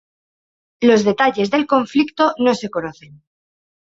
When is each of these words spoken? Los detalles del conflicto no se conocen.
Los 0.79 1.03
detalles 1.03 1.51
del 1.51 1.67
conflicto 1.67 2.33
no 2.39 2.55
se 2.55 2.71
conocen. 2.71 3.21